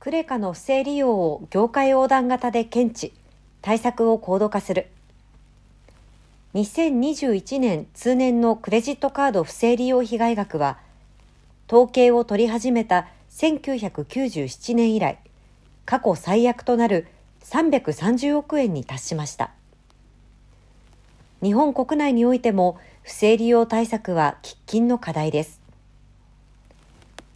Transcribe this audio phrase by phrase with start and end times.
[0.00, 3.12] クレカの不正利用を業界横断型で検知、
[3.60, 4.86] 対策を高度化する。
[6.54, 10.78] 2021年通年のクレジットカード不正利用被害額は、
[11.66, 15.18] 統計を取り始めた1997年以来、
[15.84, 17.08] 過去最悪となる
[17.42, 19.50] 330億円に達しました。
[21.42, 25.60] 日本国内においても不正利用対策は喫緊の課題です。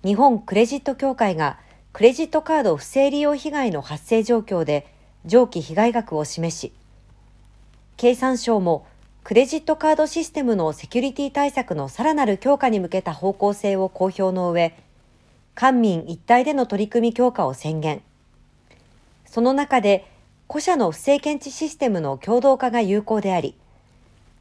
[0.05, 1.59] 日本クレジット協会が
[1.93, 4.87] クレジットカード不正利用被害の発生状況で
[5.27, 6.73] 上記被害額を示し、
[7.99, 8.87] 経産省も
[9.25, 14.75] クレジットカードシステムのセキュリティ対策のさらなる強化に向けた方向性を公表の上、
[15.55, 18.01] 官民一体での取り組み強化を宣言。
[19.27, 20.07] その中で、
[20.49, 23.55] 古社の不正検知システムの共同化が有効であり、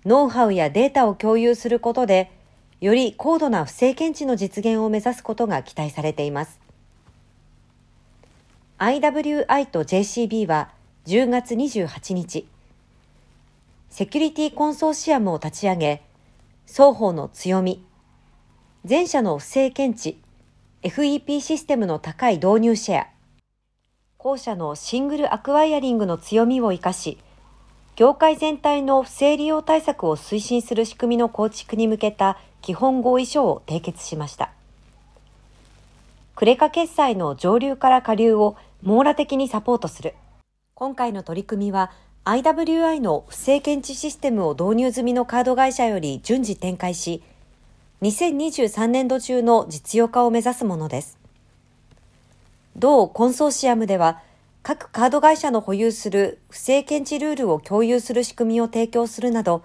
[0.05, 2.31] ノウハウやデータを共有することで、
[2.79, 6.70] より高度な不正検知の実現を目指すことが期待されています。
[8.83, 10.71] IWI と JCB は
[11.05, 12.47] 10月28日、
[13.91, 16.01] セキュリティコンソーシアムを立ち上げ、
[16.65, 17.85] 双方の強み、
[18.89, 20.19] 前者の不正検知、
[20.81, 23.07] FEP システムの高い導入シェア、
[24.17, 27.19] 後者のシングルアクワイアリングの強みを生かし、
[27.95, 34.49] 業界全体の不正利用対策を推進する仕組みの構築に向けた基本合意書を締結しました。
[36.33, 40.15] クレカ決済の上流から下流を網羅的にサポートする。
[40.73, 41.91] 今回の取り組みは
[42.25, 47.21] IWI の不正検知システムを導入済みのカード会社より順次展開し、
[48.01, 51.19] 2023年度中の実用化を目指すものです。
[52.75, 54.19] 同コンソーシアムでは、
[54.63, 59.61] 各カード会社の保有する不正検知ルールを共有する仕組みを提供するなど、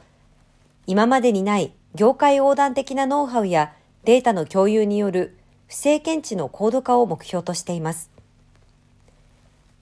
[0.87, 3.72] 今までにない業界横断的なノウハウや
[4.05, 8.16] データの共有による不正検知の高度化を目標としています。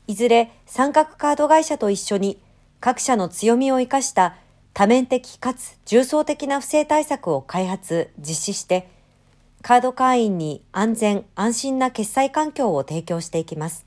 [0.07, 2.39] いずれ三角カード会社と一緒に
[2.81, 4.37] 各社の強みを生かした
[4.75, 8.89] 多面的かつ重層的な不正対策を開発、実施して、
[9.63, 13.87] カード会員に安全・安心な決済環境を提供していきます。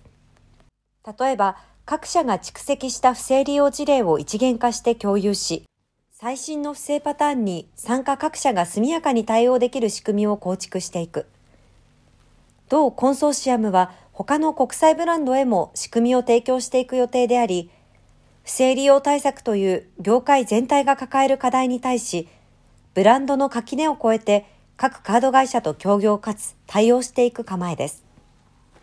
[1.19, 5.65] 例えば、各社が蓄積した不正利用事例を一元化して共有し、
[6.11, 11.27] 最新の不正パターンに参加各社が速やかに対応できる仕組みを構築していく。
[12.69, 17.69] 同コンソーシアムは他の国際ブランドへも仕組みを提供していく予定であり、
[18.43, 22.27] 不正利用対策という業界全体が抱える課題に対し、
[22.95, 28.06] ブランドの垣根を越えて各カード会社と協業かつ対応していく構えです。